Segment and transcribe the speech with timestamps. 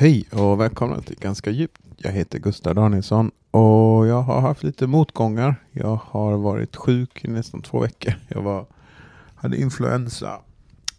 [0.00, 1.80] Hej och välkomna till Ganska djupt.
[1.96, 5.56] Jag heter Gustav Danielsson och jag har haft lite motgångar.
[5.72, 8.14] Jag har varit sjuk i nästan två veckor.
[8.28, 8.66] Jag var,
[9.34, 10.40] hade influensa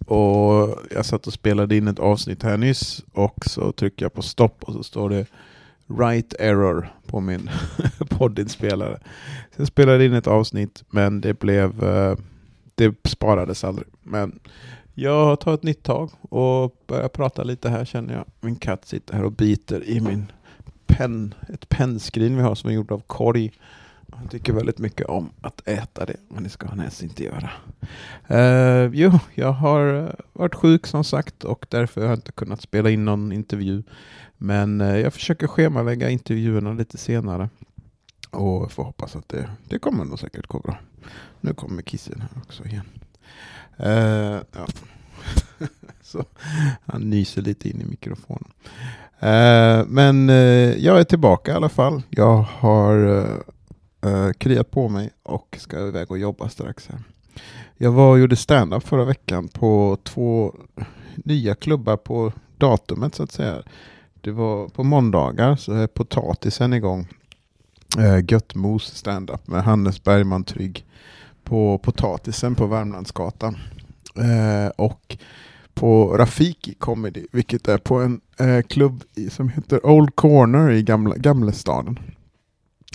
[0.06, 4.22] och jag satt och spelade in ett avsnitt här nyss och så trycker jag på
[4.22, 5.26] stopp och så står det
[6.00, 7.50] right error på min
[8.10, 9.00] poddinspelare.
[9.56, 12.16] Så jag spelade in ett avsnitt men det blev eh,
[12.76, 13.88] det sparades aldrig.
[14.04, 14.40] Men
[14.94, 18.26] jag tar ett nytt tag och börjar prata lite här känner jag.
[18.42, 20.32] Min katt sitter här och biter i min
[20.86, 23.52] penn, ett pennskrin vi har som är gjort av korg.
[24.14, 27.50] Han tycker väldigt mycket om att äta det, men det ska han helst inte göra.
[28.32, 32.62] Uh, jo, jag har eh, varit sjuk som sagt och därför har jag inte kunnat
[32.62, 33.84] spela in någon intervju.
[34.38, 37.50] Men uh, jag försöker schemalägga intervjuerna lite senare.
[38.30, 40.78] Och får hoppas att det, det kommer nog säkert gå bra.
[41.42, 42.86] Nu kommer kissen här också igen.
[43.80, 44.68] Uh, ja.
[46.02, 46.26] Så
[46.86, 48.52] han nyser lite in i mikrofonen.
[49.24, 52.02] Uh, men uh, jag är tillbaka i alla fall.
[52.10, 52.96] Jag har
[54.06, 56.88] uh, kriat på mig och ska iväg och jobba strax.
[56.88, 57.00] Här.
[57.78, 60.56] Jag var och gjorde stand-up förra veckan på två
[61.16, 63.64] nya klubbar på datumet så att säga.
[64.22, 67.08] Det var på måndagar så är potatisen igång.
[67.98, 70.86] Eh, Göttmos stand-up med Hannes Bergman Trygg
[71.52, 73.58] på Potatisen på Värmlandsgatan.
[74.16, 75.18] Eh, och
[75.74, 80.84] på Rafiki Comedy, vilket är på en eh, klubb i, som heter Old Corner i
[80.84, 82.00] gamla, Gamlestaden.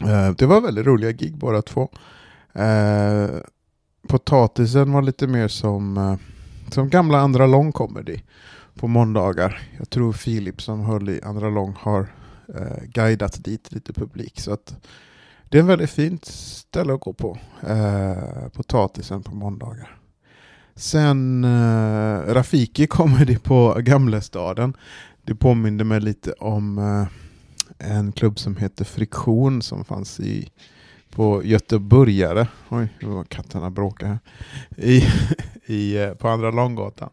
[0.03, 1.89] Eh, det var väldigt roliga gig båda två.
[2.53, 3.29] Eh,
[4.09, 6.17] potatisen var lite mer som, eh,
[6.73, 8.21] som gamla Andra Lång Comedy
[8.75, 9.61] på måndagar.
[9.79, 12.01] Jag tror Filip som höll i Andra Lång har
[12.55, 14.41] eh, guidat dit lite publik.
[14.41, 14.77] Så att
[15.49, 17.39] det är en väldigt fint ställe att gå på.
[17.67, 19.99] Eh, potatisen på måndagar.
[20.75, 24.77] Sen eh, Rafiki kommer det på Gamlestaden.
[25.23, 27.07] Det påminner mig lite om eh,
[27.91, 30.51] en klubb som heter Friktion som fanns i
[31.11, 32.47] på Göteborgare.
[32.69, 34.19] Oj, nu var katterna bråka här.
[34.77, 35.05] I,
[35.67, 37.11] i, eh, på Andra Långgatan.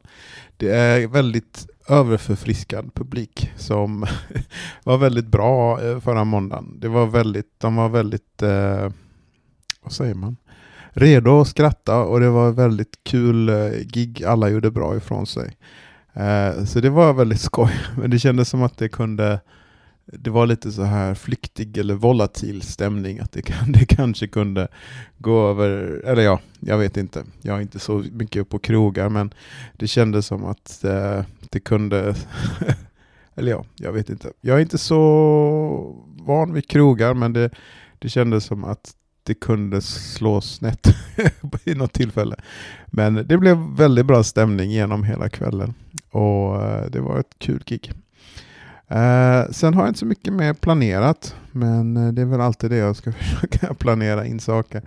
[0.58, 4.06] Det är väldigt överförfriskad publik som
[4.84, 6.80] var väldigt bra eh, förra måndagen.
[6.80, 8.92] Det var väldigt, de var väldigt, eh,
[9.82, 10.38] vad säger man?
[10.94, 14.24] redo att skratta och det var väldigt kul eh, gig.
[14.24, 15.58] Alla gjorde bra ifrån sig.
[16.14, 17.72] Eh, så det var väldigt skoj.
[17.98, 19.40] Men det kändes som att det kunde
[20.06, 24.68] det var lite så här flyktig eller volatil stämning, att det, kan, det kanske kunde
[25.18, 27.24] gå över, eller ja, jag vet inte.
[27.42, 29.34] Jag är inte så mycket på krogar, men
[29.74, 32.16] det kändes som att eh, det kunde,
[33.36, 34.32] eller ja, jag vet inte.
[34.42, 35.00] Jag är inte så
[36.20, 37.50] van vid krogar, men det,
[38.00, 38.94] det kändes som att
[39.24, 40.88] det kunde slå snett
[41.64, 42.36] i något tillfälle.
[42.88, 45.74] Men det blev väldigt bra stämning genom hela kvällen
[46.12, 47.92] och eh, det var ett kul gig.
[48.94, 52.72] Eh, sen har jag inte så mycket mer planerat, men eh, det är väl alltid
[52.72, 54.82] det jag ska försöka planera in saker.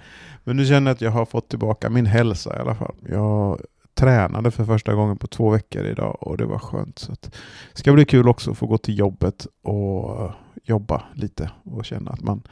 [0.45, 2.95] Men nu känner jag att jag har fått tillbaka min hälsa i alla fall.
[3.09, 3.61] Jag
[3.95, 6.99] tränade för första gången på två veckor idag och det var skönt.
[6.99, 7.31] Så det
[7.75, 10.31] ska bli kul också att få gå till jobbet och eh,
[10.65, 12.43] jobba lite och känna att man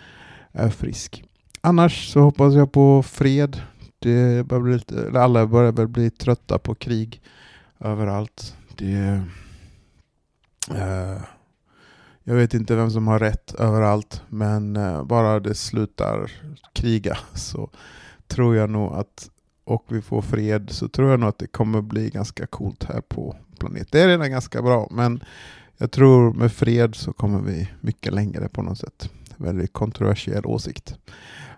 [0.52, 1.24] är frisk
[1.64, 3.60] annars så hoppas jag på fred.
[3.98, 7.22] Det börjar bli lite, alla börjar väl bli trötta på krig
[7.80, 8.56] överallt.
[8.76, 9.22] Det,
[10.70, 11.22] uh,
[12.24, 16.32] jag vet inte vem som har rätt överallt, men eh, bara det slutar
[16.72, 17.70] kriga så
[18.26, 19.30] tror jag nog att,
[19.64, 23.00] och vi får fred, så tror jag nog att det kommer bli ganska coolt här
[23.00, 23.88] på planeten.
[23.92, 25.24] Det är redan ganska bra, men
[25.78, 29.10] jag tror med fred så kommer vi mycket längre på något sätt.
[29.36, 30.98] Väldigt kontroversiell åsikt.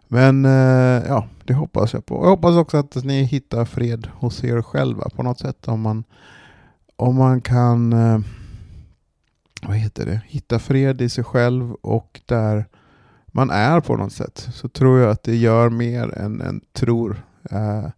[0.08, 2.14] Men eh, ja, det hoppas jag på.
[2.14, 5.68] Jag hoppas också att ni hittar fred hos er själva på något sätt.
[5.68, 6.04] Om man,
[6.96, 8.18] om man kan eh,
[9.62, 10.20] vad heter det?
[10.26, 12.66] hitta fred i sig själv och där
[13.26, 17.22] man är på något sätt så tror jag att det gör mer än en tror.
[17.50, 17.88] Eh,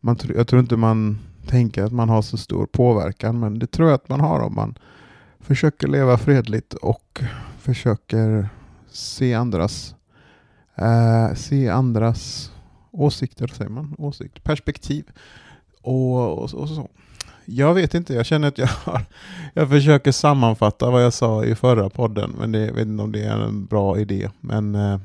[0.00, 3.88] man, jag tror inte man tänker att man har så stor påverkan men det tror
[3.88, 4.78] jag att man har om man
[5.40, 7.22] försöker leva fredligt och
[7.58, 8.48] försöker
[8.90, 9.94] se andras
[10.78, 12.52] eh, se andras
[12.90, 13.94] åsikter, säger man?
[13.98, 15.04] Åsikt, perspektiv.
[15.82, 16.88] Och, och, och, så.
[17.50, 19.04] Jag vet inte, jag känner att jag har,
[19.54, 23.12] jag försöker sammanfatta vad jag sa i förra podden, men det, jag vet inte om
[23.12, 24.30] det är en bra idé.
[24.40, 25.00] Men eh,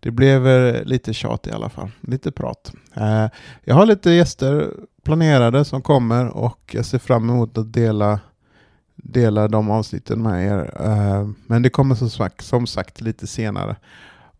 [0.00, 2.72] det blev eh, lite tjat i alla fall, lite prat.
[2.94, 3.26] Eh,
[3.64, 4.70] jag har lite gäster
[5.02, 8.20] planerade som kommer och jag ser fram emot att dela
[8.96, 10.70] dela de avsnitten med er.
[11.46, 13.76] Men det kommer som sagt, som sagt lite senare.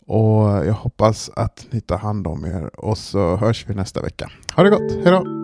[0.06, 4.30] Och jag hoppas att ni tar hand om er och så hörs vi nästa vecka.
[4.56, 5.41] Ha det gott, hejdå!